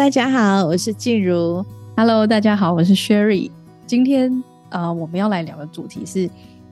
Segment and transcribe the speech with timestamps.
[0.00, 1.62] 大家好，我是静茹。
[1.94, 3.50] Hello，大家好，我是 Sherry。
[3.86, 6.20] 今天呃，我们要来聊的主题是，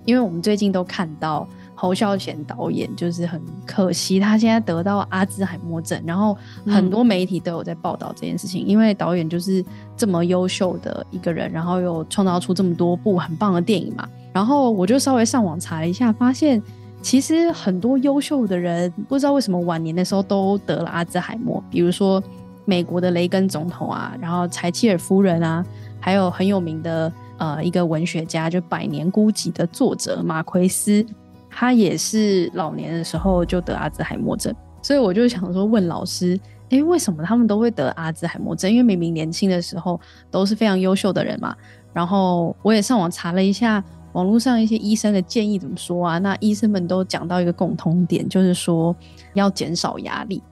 [0.06, 6.34] 因为我们最近都看到侯孝贤导演，就是很可惜他现在得到阿兹海默症，然后
[6.64, 8.64] 很多媒体都有在报道这件事情。
[8.64, 9.62] 因为导演就是
[9.95, 14.08] 这么优秀的一个人，然后又创造出这么多部很棒的电影嘛。
[14.32, 16.62] 然后我就稍微上网查了一下，发现。
[17.00, 21.62] 其实很多优秀的人，不知道为什么晚年的时候都得了阿兹海默。
[21.70, 22.20] 比如说
[22.68, 25.64] 美国的雷根总统啊，然后柴契尔夫人啊，
[25.99, 31.03] 还有很有名的呃一个文学家，就《百年孤寂》的作者马奎斯，
[31.49, 34.55] 他也是老年的时候就得阿兹海默症。
[34.83, 38.70] 所以我就想说问老师，诶，为什么他们都会得阿兹海默症？
[38.70, 39.98] 因为明明年轻的时候
[40.31, 41.57] 都是非常优秀的人嘛。
[41.95, 43.83] 然后我也上网查了一下。
[44.14, 46.19] 网络上一些医生的建议怎么说啊？
[46.19, 48.95] 那医生们都讲到一个共通点，就是说
[49.35, 50.42] 要减少压力。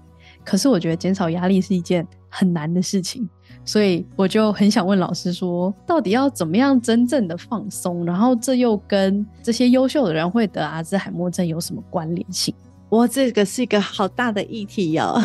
[0.47, 3.29] 可是我觉得减少压力是一件很难的事情，
[3.65, 8.07] 所以我就很想问老师说，到底要怎么样真正的放松？
[8.07, 12.55] 然后这又跟这些优秀的人会得阿兹海默症有什么关联性？
[12.91, 15.21] 哇，这个是一个好大的议题哦！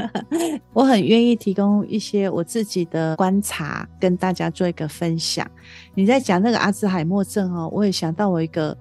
[0.72, 5.46] 我很愿意提供一些我自己的观察，跟大家做一个分享。
[5.94, 8.74] 你在讲那个阿兹海默症哦，我也想到我一个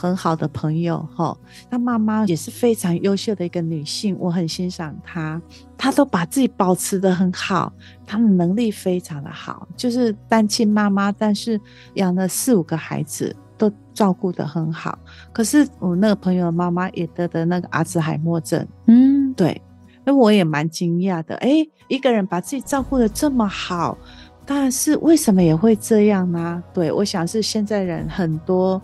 [0.00, 1.36] 很好的朋友哈，
[1.70, 5.40] 她妈妈也是非常优秀的一个女性，我很欣赏她，
[5.76, 7.72] 她都把自己保持的很好，
[8.06, 11.60] 她的能力非常的好，就是单亲妈妈，但是
[11.94, 13.36] 养了四五个孩子。
[13.60, 14.98] 都照顾得很好，
[15.34, 19.60] 可是我那个朋友的妈妈也得的那个阿兹海默症，嗯，对，
[20.02, 21.50] 那我也蛮惊讶的，哎，
[21.86, 23.98] 一个人把自己照顾得这么好，
[24.46, 26.62] 但是为什么也会这样呢？
[26.72, 28.80] 对，我想是现在人很多，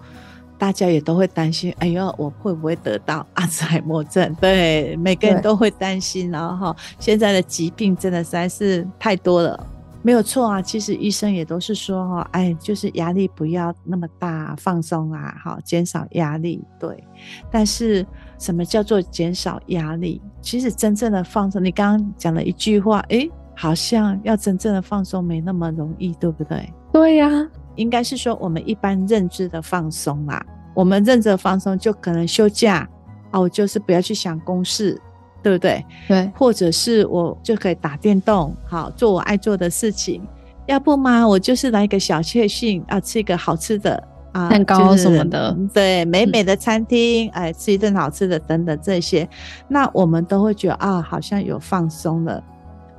[0.58, 4.34] 大家也都会担心，哎呦，我会不会得到阿兹海默症？
[4.40, 9.66] 对，每个人都会担心，然后现在的疾病真的实在是太多了。
[10.02, 16.62] 没有错啊，其实医生也都是说哈，哎，就是压力不要那么大，放松啊，好，减少压力。
[16.78, 17.02] 对，
[17.50, 18.06] 但是
[18.38, 20.22] 什么叫做减少压力？
[20.40, 26.72] 其实真正的放松，你刚刚讲了一句话，哎，好像要真正的放松没那么容易，对不对？
[26.92, 27.28] 对呀，
[27.76, 30.44] 应该是说我们一般认知的放松啦，
[30.74, 32.88] 我们认知的放松就可能休假
[33.30, 35.00] 哦，就是不要去想公事。
[35.42, 35.84] 对不对？
[36.08, 40.20] 对，或者是我就可以打电动，好，做我爱做的事情。
[40.66, 49.28] 要不嘛，我就是来一个小确幸啊，吃一个好吃的啊，蛋糕什么的，就是、对，美美的餐厅，哎、嗯，吃一顿好吃的等等这些，
[49.68, 52.42] 那我们都会觉得啊，好像有放松了。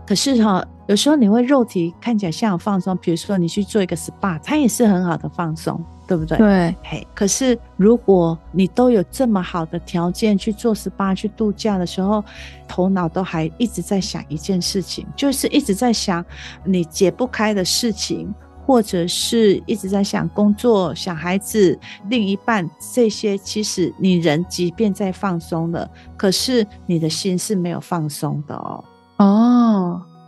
[0.07, 5.84] 可是哈，有时候你会肉体看起来像有放松，比如说你去做一个 SPA，它也是很好的放松。
[6.07, 6.38] 对不对？
[6.38, 7.06] 对，嘿。
[7.13, 12.23] 可是如果你都有这么好的条件去做 SPA、去度假的时候，
[12.66, 16.25] 头脑都还一直在想一件事情，就是一直在想
[16.63, 18.34] 你解不开的事情，
[18.66, 21.78] 或者是一直在想工作、想孩子、
[22.09, 23.38] 另一半这些。
[23.38, 28.81] 其实你人即便在放松了，可是你的心是没有放松的哦。
[29.17, 29.66] 哦。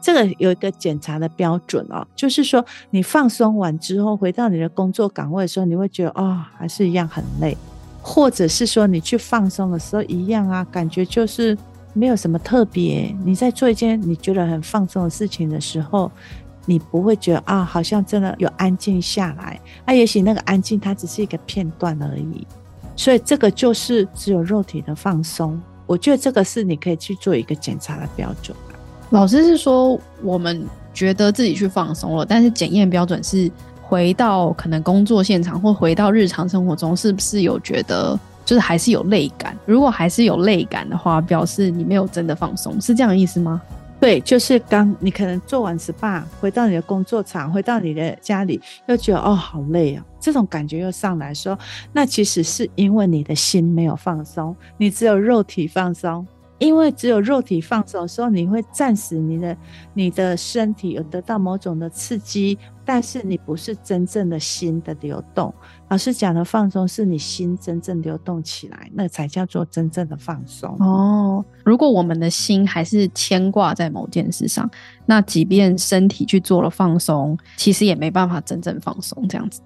[0.02, 7.58] 这个有一个检查的标准哦，就是说你放松完之后，回到你的工作岗位的时候，你会觉得哦，还是一样很累，
[8.02, 11.58] 或者是说你去放松的时候一样啊，感觉就是
[11.94, 13.14] 没有什么特别。
[13.26, 16.10] 你在做一件你觉得很放松的事情的时候，
[16.66, 19.60] 你不会觉得啊，好像真的有安静下来。
[19.86, 22.48] 啊，也许那个安静它只是一个片段而已。
[22.96, 25.60] 所以这个就是只有肉体的放松。
[25.86, 28.56] 我觉得这个是你可以去做一个检查的标准。
[29.10, 33.50] 老师是说，我们觉得自己去放松了，但是检验标准是
[33.82, 39.58] 回到可能工作现场或回到日常生活中，是不是有觉得就是还是有累感？
[39.66, 43.62] 如果还是有累感的话，表示你没有真的放松，是这样的意思吗？
[44.00, 51.58] 对，就是刚你可能做完 SPA，回到你的工作场，回到你的家里，又觉得哦好累啊，这种感觉又上来说，
[51.92, 56.26] 那其实是因为你的心没有放松，你只有肉体放松。
[56.60, 59.58] 因为只有肉体放松的时候，你会暂时你的
[59.94, 65.54] 你的身体有得到某种的刺激，但是你不是真正的心的流动。
[65.88, 70.76] 老师讲的放松是你心真正流动起来，那才叫做真正的放松。
[70.80, 74.70] 哦，如果我们的心还是牵挂在某件事上，
[75.06, 79.28] 那即便身体去做了放松，其实也没办法真正放松。
[79.28, 79.62] 这样子，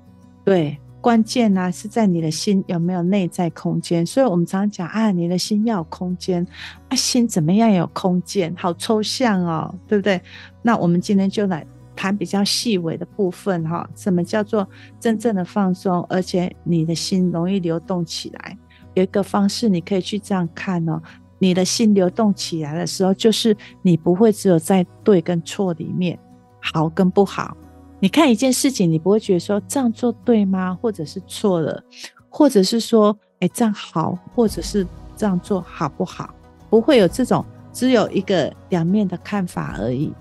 [0.46, 0.78] 对。
[1.04, 6.48] 关键呢、是在你的心有没有内在空间，所以我们常常讲啊，你的心要有空间
[6.88, 8.56] 啊，心怎么样有空间？
[8.58, 10.22] 好抽象哦，对不对？
[10.62, 14.66] 那我们今天就来谈比较细微的部分哈，什么叫做
[14.98, 18.58] 真正的放松，而且你的心容易流动起来？
[18.94, 21.02] 有一个方式你可以去这样看哦，
[21.38, 26.18] 你的心流动起来的时候，就是你不会只有在对跟错里面，
[26.62, 27.58] 好跟不好。
[28.04, 30.78] 你看一件事情，你不会觉得说这样做对吗？
[30.82, 31.82] 或者是错了，
[32.28, 34.86] 或者是说，哎，这样好，或者是
[35.16, 36.36] 这样做好不好？
[36.70, 40.12] 不会有这种只有一个两面的看法而已。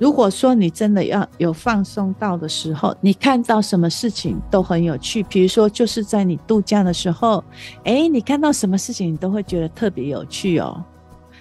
[0.00, 5.22] 如果说你真的要有放松到的时候，你看到什么事情都很有趣。
[5.22, 7.44] 比如说，就是在你度假的时候，
[7.84, 10.84] 哎，你看到什么事情你都会觉得特别有趣哦。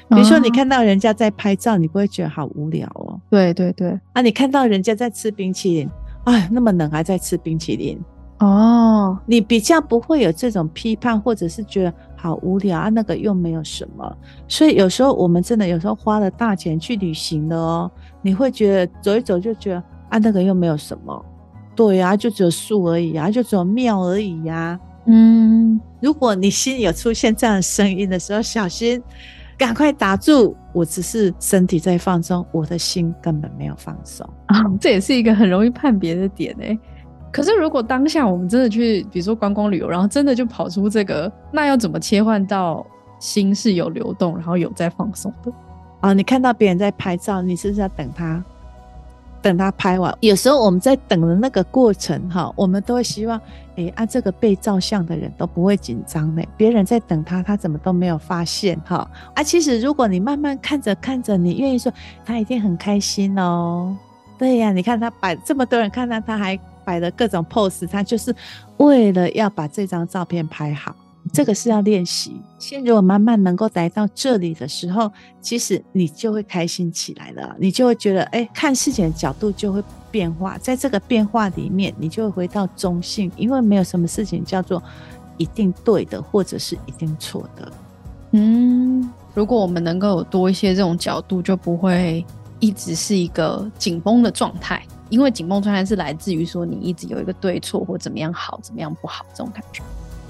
[0.09, 3.06] 比如说，你看到人家在拍照，你不会觉得好无聊哦。
[3.29, 3.99] 对对对。
[4.13, 5.89] 啊，你看到人家在吃冰淇淋，
[6.25, 7.99] 哎，那么冷还在吃冰淇淋
[8.39, 11.93] 哦，你比较不会有这种批判，或者是觉得。
[12.19, 17.89] 好无聊啊，那个又没有什么，所以有时候我们真的有时候花了大钱去旅行的哦，
[18.23, 21.25] 你会觉得走一走就觉得啊，那个又没有什么，
[21.75, 24.79] 对呀，就只有树而已啊，就只有庙而已呀。
[25.05, 28.99] 嗯，如果你心里有出现这样的声音的时候，小心，
[29.57, 36.77] 赶快打住，我只是身体在放松，我的心根本没有放松啊， 这也是一个很容易判别的点诶。
[37.31, 42.85] 可是，如果当下我们真的去，比如说观光旅游，然后真的就跑出这个，那要怎么切换到
[43.19, 45.51] 心是有流动，然后有在放松的？
[46.01, 48.43] 啊，你看到别人在拍照，你是不是要等他，
[49.47, 50.15] 等他拍完？
[50.19, 53.37] 有时候我们在等的那个过程，哈，我们都会希望，
[53.75, 56.43] 哎、欸，啊，这个被照相的人都不会紧张呢。
[56.55, 59.09] 别人在等他，他怎么都没有发现，哈？
[59.33, 61.91] 啊，其实如果你慢慢看着看着，你愿意说，
[62.25, 63.95] 他一定很开心哦。
[64.37, 66.59] 对呀、你看他摆这么多人看到，他还。
[66.87, 68.33] 摆了各种 pose，他就是
[68.77, 70.95] 为了要把这张照片拍好。
[71.27, 72.41] 这个是要练习。
[72.59, 77.55] 先如果慢慢能够来到这里的时候，其实你就会开心起来了。
[77.59, 80.57] 你就会觉得，哎，看事情的角度就会变化。
[80.57, 84.81] 在这个变化里面，你就会回到中性，因为没有什么事情叫做
[85.37, 87.71] 一定对的，或者是一定错的。
[88.31, 92.25] 嗯，如果我们能够有多一些这种角度，就不会
[92.59, 94.81] 一直是一个紧绷的状态。
[95.09, 99.81] 因为紧绷状态是来自于说你一直有一个对错或怎么样好怎么样不好这种感觉。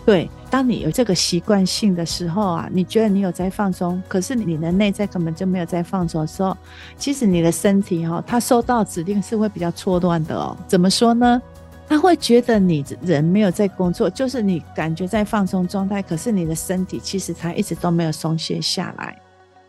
[0.08, 6.56] 对，当你有这个习惯性的时候啊，你觉得你有在放松，可是你的内在根本就没有在放松的时候，
[6.98, 10.56] 其实你的身体哈、哦，它收到指令是会比较错乱的哦。
[10.66, 11.42] 怎么说呢？
[11.90, 19.22] 他会觉得你人没有在工作，就是你感觉在放松状态，可是你的身体其实它一直都没有松懈下来。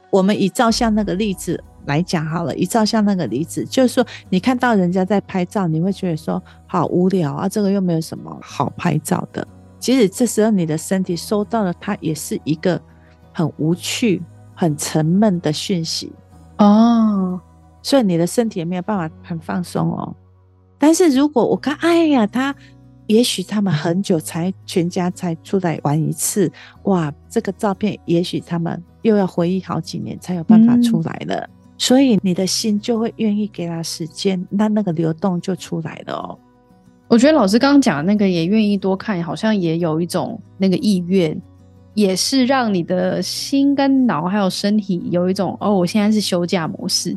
[0.08, 1.60] 我们以照相那个例子。
[1.86, 9.48] 来讲好了，以照相那个例子，就是说，你看到人家在拍照，你会觉得说好无聊啊，这个又没有什么好拍照的。
[9.78, 12.80] 其实这时候你的身体收到了，它也是一个
[13.32, 14.22] 很无趣、
[14.54, 16.12] 很沉闷的讯息
[16.58, 17.40] 哦，
[17.82, 20.14] 所以你的身体也没有办法很放松哦。
[20.78, 22.54] 但是如果我看，哎呀，他
[23.06, 26.50] 也许他们很久才全家才出来玩一次，
[26.84, 31.36] 哇，这个照片也许他们又要回忆好几年才有办法出来了。
[31.36, 36.36] 嗯所以你的心就会愿意给他时间，那那个流动就出来了哦。
[37.08, 41.40] 我觉得老师刚刚讲的那个也愿意多看，好像也有一种那个意愿，
[41.94, 47.16] 也是让你的心跟脑还有身体有一种哦，我现在是休假模式，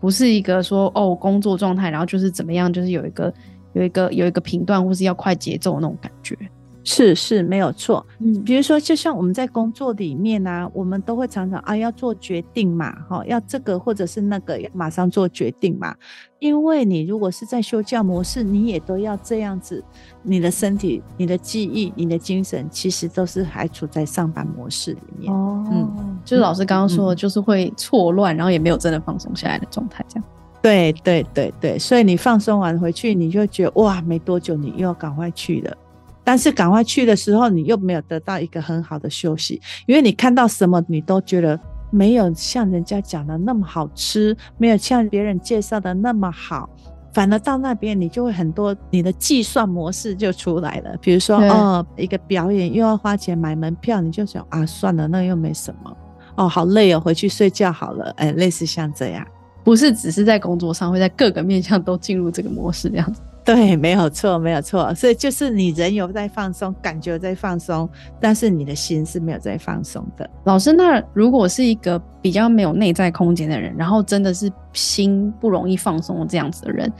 [0.00, 3.34] 不是一个说哦工作状态，然后就是怎么样，就是有一个
[3.72, 6.38] 有一个有一个频段或是要快节奏那种感觉。
[6.84, 15.94] 是是没有错，嗯，比如说，就像我们在工作里面呢、啊，我们都会常常啊要做决定嘛，哈，要这个或者是那个，要马上做决定嘛。
[16.40, 19.82] 因为你如果是在休假模式，你也都要这样子，
[20.22, 25.32] 你的身体、你的记忆、你的精神，其实都是还处在上班模式里面。
[25.32, 30.24] 哦，嗯，就是老师刚刚说的，就是会错乱，然后也没有真的放松下来的状态，这样。
[30.60, 35.76] 对对对对，所以你放松完回去，你就觉得哇，没多久你又要赶快去了。
[36.24, 46.68] 但是赶快去的时候，你又没有得到一个很好的休息，因为你看到什么，你都觉得没有像人家讲的那么好吃，没有像别人介绍的那么好，
[47.12, 50.96] 反而到那边你就会很多你的计算模式就出来了。
[51.00, 55.96] 比如说，哦，一个表演又要花钱买门票，你就想啊，算了，那又没什么，
[56.36, 58.10] 哦，好累哦，回去睡觉好了。
[58.16, 59.24] 哎，类似像这样，
[59.62, 63.20] 不是只是在工作上，会在各个面向都进入这个模式这样子。
[63.46, 67.86] 对，没有错，没有错，所以就是你人有在放松，感觉在放松，
[68.18, 70.28] 但是你的心是没有在放松的。
[70.44, 76.90] 老师，那如果是一个比较没有内在空间的人，然后真的是心不容易放松这样子的人，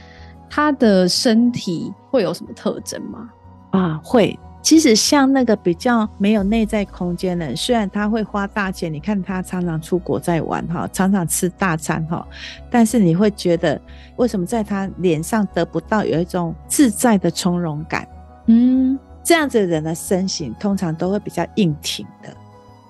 [0.47, 3.29] 他的身体会有什么特征吗？
[3.71, 4.37] 啊，会。
[4.65, 12.27] 其实像那个比较没有内在空间的人，虽然他会花大钱，你看他常常出国在玩哈，常常吃大餐哈，
[12.67, 13.79] 但是你会觉得
[14.15, 18.07] 为什么在他脸上得不到有一种自在的从容感？
[18.47, 22.35] 嗯，这样子的人的身形通常都会比较硬挺的，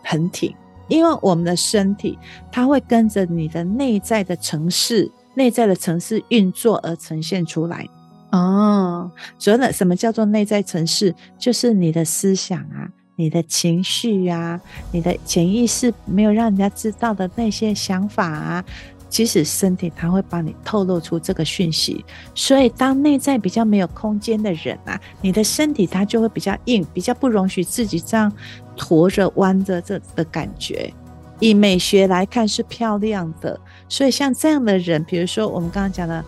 [0.01, 0.55] 很挺。
[0.87, 2.17] 因为我们的身体
[2.49, 7.85] 它会跟着你的内在的城市、内在的城市运作而呈现出来。
[8.35, 11.15] 哦，所以呢，什么叫做内在程式？
[11.37, 14.59] 就是你的思想啊，你的情绪啊，
[14.91, 18.63] 你的潜意识没有让人家知道的那些想法啊。
[19.07, 28.29] 其实身体它会帮你透露出这个讯息，所以当内在比较没有空间的人啊，你的身体它就会比较硬，比较不容许自己这样
[28.75, 30.91] 驼着弯着这的感觉。
[31.39, 36.23] 以美学来看是漂亮的，所以像这样的人，比如说我们刚刚讲的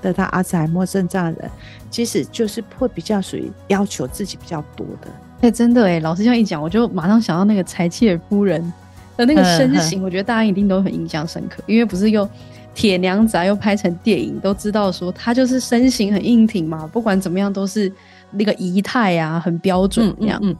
[0.00, 1.50] 得到阿兹海默症这样的人，
[1.90, 5.08] 其实就是会比较属于要求自己比较多的。
[5.40, 8.72] 哎，真的哎，老师这样一讲，我就马上想到那个柴契尔夫人。
[9.16, 12.28] 的那个身形， 我觉得大家一定都很印象深刻，因为不是又
[12.72, 17.92] 铁娘子啊，又拍成电影，都知道说她就是身形很硬挺嘛，不管怎么样都是
[18.30, 20.38] 那个仪态啊，很标准那样。
[20.44, 20.54] 嗯，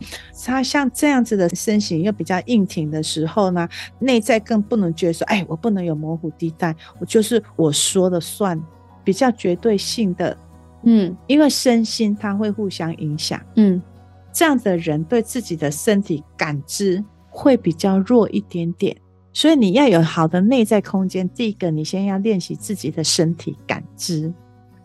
[0.45, 3.68] 她像这样子的身形又比较硬挺的时候呢，
[4.00, 8.61] 内在更不能觉得说，哎，我不能有模糊地带，我就是我说了算，
[9.08, 10.36] 比较绝对性的。
[10.82, 13.40] 嗯，因为身心它会互相影响。
[13.56, 13.80] 嗯，
[14.34, 17.02] 这样的人对自己的身体感知。
[17.30, 18.96] 会比较弱一点点，
[19.32, 21.28] 所以你要有好的内在空间。
[21.28, 24.32] 第一个，你先要练习自己的身体感知。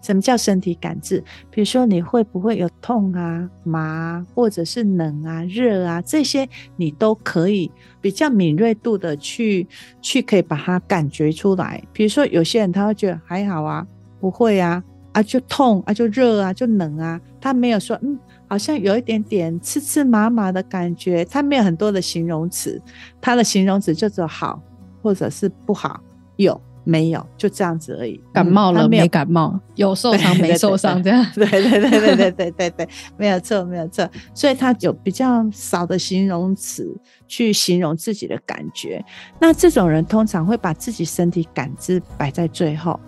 [0.03, 1.23] 什么叫身体感知？
[1.49, 9.65] 比如说，你会不会有痛啊、麻啊，或者是冷啊、热啊，这些你都可以比较敏锐度的去
[9.99, 11.81] 去可以把它感觉出来。
[11.91, 13.87] 比如说，有些人他会觉得还好啊，
[14.23, 18.17] 不会啊，啊就痛啊就热啊就冷啊，他没有说嗯。
[18.47, 22.79] 好像有一点点刺刺麻麻的感觉，他没有很多的形容词，
[23.19, 24.61] 他的形容词就只有好
[25.01, 25.99] 或者是不好，
[26.35, 28.21] 有没有就这样子而已。
[28.31, 31.25] 感冒了没，没感冒，有受伤 没受伤，这样。
[31.33, 34.07] 对对对对对对对对对， 没有错没有错。
[34.35, 36.87] 所以他有比较少的形容词
[37.27, 39.03] 去形容自己的感觉。
[39.39, 42.99] 那这种人通常会把自己身体感知摆在最后，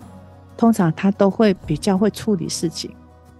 [0.56, 2.90] 通常他都会比较会处理事情。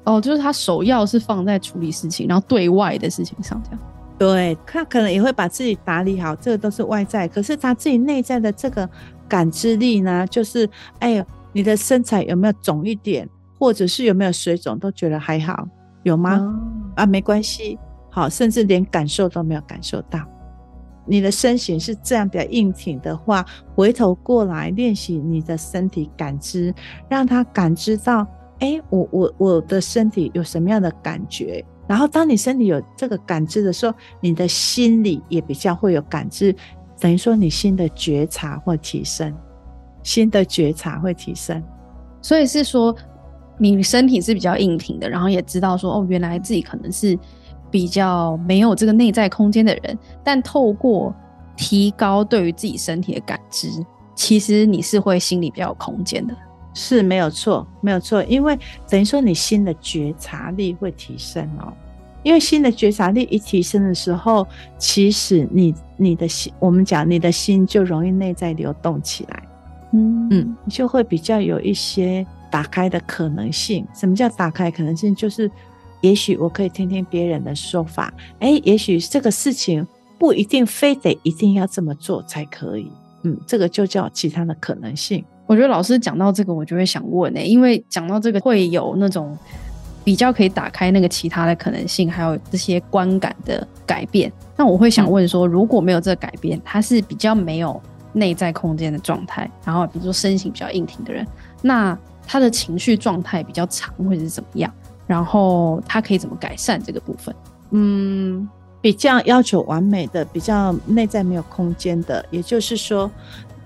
[0.05, 3.81] 哦，就是他首要是放在处理事情，然后对外的事情上这样。
[4.19, 7.27] 对，他可能也会把自己打理好，这个都是外在。
[7.27, 8.89] 可是他自己内在的这个
[9.29, 10.69] 感知力呢，就是
[11.01, 15.69] 哎呦，你的身材有没有肿一点，或者是有没有水肿，都觉得还好，
[16.05, 16.37] 有吗？
[16.39, 16.55] 哦、
[16.97, 20.21] 啊，没关系，好，甚至连感受都没有感受到。
[21.07, 23.45] 你的身形是这样比较硬挺的话，
[23.75, 26.75] 回头过来练习你的身体感知，
[27.09, 28.27] 让他感知到。
[28.59, 31.63] 哎、我我我的身体有什么样的感觉？
[31.87, 36.57] 然后当你身体有这个感知的时候，你的心里也比较会有感知，
[36.99, 39.31] 等于说你新的觉察会提升，
[40.03, 41.63] 新的觉察会提升。
[42.23, 42.97] 所以是说，
[43.59, 47.17] 你身体是比较硬挺的，然后也知道说，哦，原来自己可能是
[47.77, 51.15] 比较没有这个内在空间的人，但透过
[51.55, 53.69] 提高对于自己身体的感知，
[54.15, 56.35] 其实你是会心里比较有空间的。
[56.73, 61.71] 是没有错，没有错，因为等于说你心的觉察力会提升哦。
[62.23, 69.43] 因为心的觉察力一提升的时候，其实你你的心，我们讲你的心就容易内在流动起来，
[69.93, 73.87] 嗯嗯，你就会比较有一些打开的可能性。
[73.95, 75.15] 什么叫打开可能性？
[75.15, 75.51] 就是
[76.01, 79.87] 也许我可以听听别人的说法，哎，也许这个事情
[80.19, 82.91] 不一定非得一定要这么做才可以，
[83.23, 85.25] 嗯，这个就叫其他的可能性。
[85.47, 89.37] 我觉得老师讲到这个，我就会想问呢、欸，因为讲到这个会有那种
[90.05, 94.33] 比较可以打开那个其他的可能性，还有这些观感的改变。
[94.57, 97.81] 那我会想问说，如果没有这个改变，他是比较没有
[98.13, 101.27] 内在空间的状态，然后比如说身形比较硬挺的人，
[101.63, 104.73] 那他的情绪状态比较长，会是怎么样？
[105.07, 107.35] 然后他可以怎么改善这个部分？
[107.71, 108.49] 嗯，
[108.81, 113.11] 比较要求完美的，比较内在没有空间的，也就是说。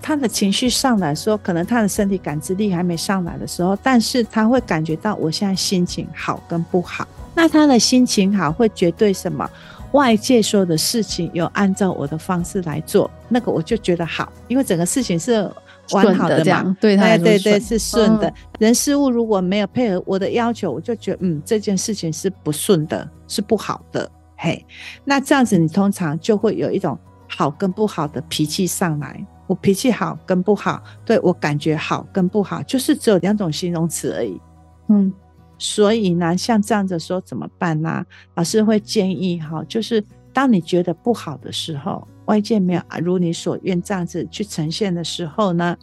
[0.03, 7.07] 他的情绪上来说，可能他的身体感知力还没上来的时候，但是他会感觉到我现在心情好跟不好。
[7.35, 9.47] 那他的心情好，会绝对什么？
[9.91, 15.47] 外界说的事情有按照我的方式来做，那个我就觉得好，因为整个事情是
[15.93, 16.43] 完好的嘛。
[16.43, 18.33] 这样对对对对，是顺的。
[18.59, 24.09] 人事物如果没有配合我的要求，我就觉得嗯，这件事情是不顺的，是不好的。
[24.37, 24.65] 嘿，
[25.05, 29.25] 那这样子你通常就会有一种好跟不好的脾气上来。
[29.47, 34.39] 我脾气好跟不好，对，我感觉好跟不好，就是只有两种形容词而已。
[34.87, 35.11] 嗯，
[35.57, 38.03] 所以呢，像这样子说怎么办呢？
[38.35, 45.77] 老师会建议哈，就是当你觉得不好的时候，外界没有如你所愿这样子去呈现的时候呢，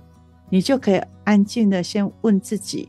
[0.49, 2.88] 你就可以安静的先问自己：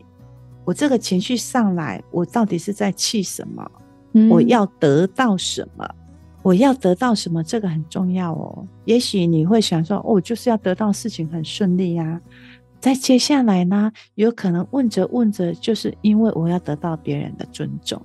[0.63, 3.72] 我这个情绪上来，我到底是在气什么？
[4.29, 5.88] 我要得到什么？
[6.41, 7.44] 我要得到什么？
[7.44, 8.65] 这个很重要哦。
[8.86, 12.20] 也许你会想说，哦，就是要得到事情很顺利呀。
[12.79, 18.01] 在接下来呢，有可能问着问着，就是因为我要得到别人的尊重，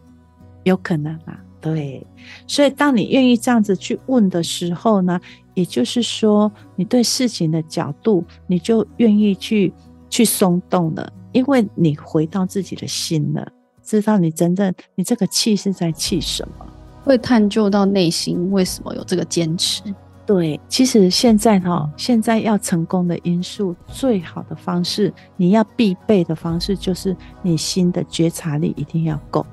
[0.64, 1.40] 有可能啊。
[1.64, 2.06] 对，
[2.46, 5.18] 所以当你愿意这样子去问的时候呢，
[5.54, 9.72] 也就是说，你对事情的角度，你就愿意去
[10.10, 13.48] 去松动了，因为你回到自己的心了，
[13.82, 16.66] 知道你真正你这个气是在气什么，
[17.02, 19.82] 会探究到内心为什么有这个坚持。
[20.26, 29.46] 对，其实现在哈，现在要成功的因素，最好的方式，你要必备的方式，就是你心的觉察力一定要够。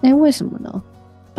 [0.00, 0.82] 哎，为什么呢？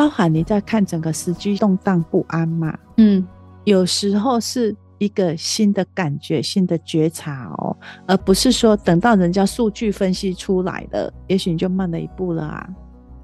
[0.00, 3.22] 包含你在看整个时局动荡不安嘛，嗯，
[3.64, 7.76] 有时候是一个新的感觉、新的觉察哦，
[8.06, 12.66] 而不是说等到人家数据分析出来了，也许你就慢了一步了啊。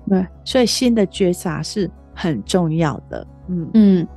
[0.07, 3.27] 对，所以新的觉察是很重要的。
[3.49, 4.09] 嗯嗯，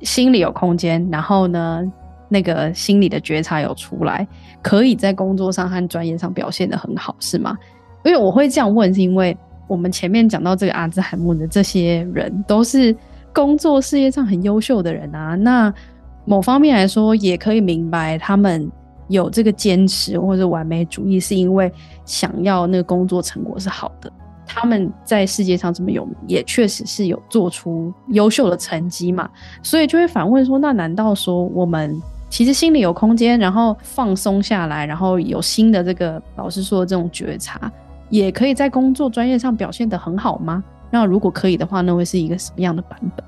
[0.00, 1.84] 心里有空间，然后呢，
[2.30, 4.26] 那个心理的觉察有出来，
[4.62, 7.54] 可以在工作上和专业上表现得很好，是吗？
[8.02, 9.36] 因为我会这样问，是因为。
[9.68, 12.96] 我们前面讲到这个阿兹海默的这些人，都是
[13.32, 15.36] 工作事业上很优秀的人啊。
[15.36, 15.72] 那
[16.24, 18.68] 某方面来说，也可以明白他们
[19.08, 21.72] 有这个坚持或者完美主义，是因为
[22.04, 24.10] 想要那个工作成果是好的。
[24.46, 29.28] 他们在世界上这么有名，也确实是有做出优秀的成绩嘛。
[29.62, 31.94] 所以就会反问说：那难道说我们
[32.30, 37.70] 其实心里有空间，然后放松下来，然后有新的这个老师说的这种觉察？
[38.10, 40.62] 也可以在工作专业上表现得很好吗？
[40.90, 43.24] 那如果可以的话，那会是一个什么样的版本？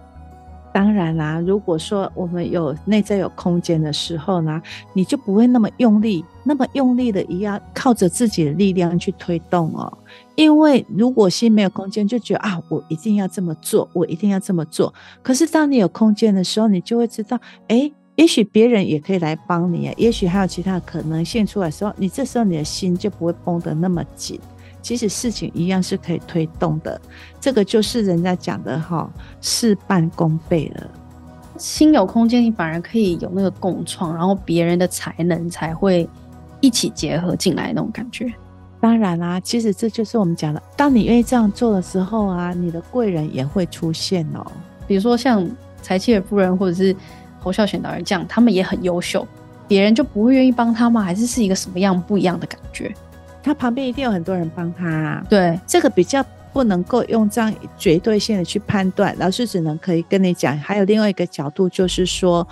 [0.72, 9.92] 当然啦，如果说我们有内在有空间的时候呢，你就不会那么用力，那么用力的一样靠着自己的力量去推动哦。
[10.36, 14.94] 因为如果心没有空间，就觉得啊，我一定要这么做，我一定要这么做。
[15.22, 24.38] 可是当你有空间的时候，你就会知道，诶，也许别人也可以来帮你，也许还有其他可能性出来的时候，你这时候你的心就不会绷得那么紧。
[24.82, 27.00] 其实事情一样是可以推动的，
[27.40, 30.90] 这个就是人家讲的哈，事半功倍了。
[31.58, 36.08] 心有空间，你反而可以有那个共创，然后别人的才能才会
[36.60, 38.32] 一起结合进来那种感觉。
[38.80, 44.46] 当然啦、啊，其实这就是我们讲的，当你愿意这样做的时候啊，你的贵人也会出现哦。
[44.86, 45.46] 比如说像
[45.82, 46.96] 柴契尔夫人或者是
[47.38, 49.28] 侯孝贤导演这样，他们也很优秀，
[49.68, 51.02] 别人就不会愿意帮他吗？
[51.02, 52.90] 还是是一个什么样不一样的感觉？
[53.42, 59.16] 他旁边一定有很多人帮他啊，对，这个比较不能够用这样绝对性的去判断。
[59.18, 62.46] 老师只能可以跟你讲，还有另外一个角度，就是说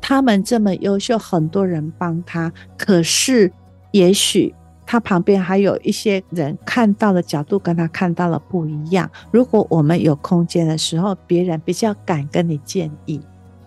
[0.00, 3.50] 他们这么优秀，很多人帮他，可是
[3.90, 4.54] 也许
[4.86, 9.10] 他旁边还有一些人看到的角度跟他看到了不一样。
[9.30, 13.20] 如果我们有空间的时候，别人比较敢跟你建议。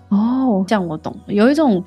[0.09, 1.83] 哦，这样我懂了，有一种。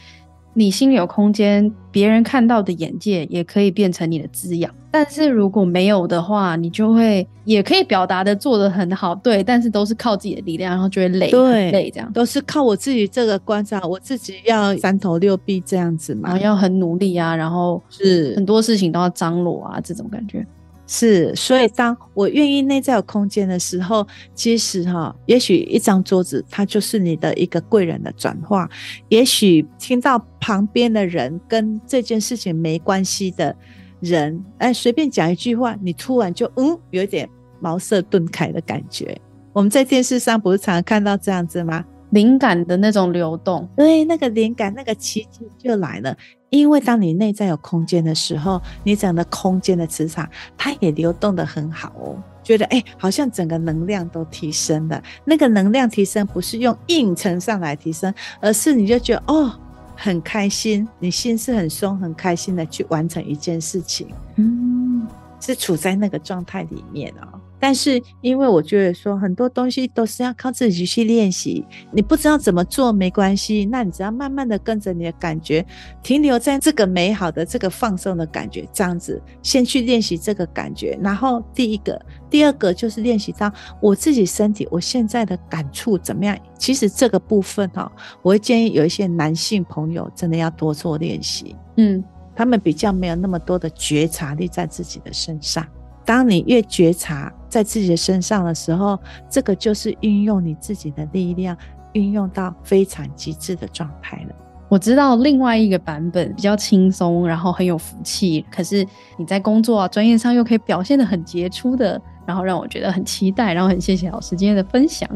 [0.56, 4.72] 你心里有空间，别人看到的眼界也可以变成你的滋养。
[4.92, 20.46] 但是如果没有的话，你就会也可以表达的做的很好，对，但是都是靠自己的力量，然后就会累，对，累这样，都是靠我自己这个观察，我自己要三头六臂这样子嘛，然后要很努力啊，然后是很多事情都要张罗啊，这种感觉。
[20.86, 28.68] 是，所以当我愿意内在有空间的时候，其实哈，也许一张桌子它就是你的一个贵人的转化。
[29.08, 33.56] 也许听到旁边的人跟这件事情没关系的
[34.00, 37.26] 人，哎，随便讲一句话，你突然就嗯，有点
[37.60, 39.18] 茅塞顿开的感觉。
[39.54, 41.82] 我们在电视上不是常常看到这样子吗？
[42.14, 46.16] 灵感的那种流动，对，那个灵感，那个奇迹就来了。
[46.48, 52.16] 因为当你内在有空间的时候，你整个空间的磁场，它也流动的很好哦。
[52.44, 55.02] 觉得哎，好像整个能量都提升了。
[55.24, 59.52] 那个能量提升不是用硬撑上来提升，而是你就觉得哦，
[59.96, 64.06] 很开心，你心是很松、很开心的去完成一件事情。
[64.36, 65.04] 嗯，
[65.40, 67.33] 是处在那个状态里面哦。
[67.66, 75.64] 但是，因为我觉得说很多东西都是要靠自己去练习，你不知道怎么做没关系，那你只要慢慢的跟着你的感觉，
[76.02, 80.98] 停留在这个美好的、这个放松的感觉，这样子先去练习这个感觉。
[81.02, 81.98] 然后第一个、
[82.28, 83.50] 第二个就是练习到
[83.80, 86.38] 我自己身体，我现在的感触怎么样？
[86.58, 92.04] 其实这个部分哈，我会建议有一些男性朋友真的要多做练习，嗯，
[92.36, 94.06] 他们比较没有那么多的觉。
[94.06, 95.66] 察力在自己的身上。
[96.04, 101.56] 当你越觉察在自己的身上的时候，这个就是运用你自己的力量，
[101.92, 104.34] 运用到非常极致的状态了。
[104.68, 108.84] 我知道另外一个版本比较轻松，然后很有福气，可是
[109.16, 115.08] 你在工作啊、专业上又可以表现得很杰出的，然后让我觉得很期待，然后很谢谢老师今天的分享。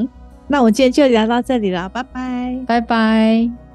[0.46, 3.67] 那我今天就聊到这里了，拜拜，拜拜。